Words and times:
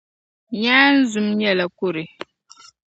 Nyaanzum 0.61 1.27
nyɛla 1.37 1.65
kɔre. 1.77 2.03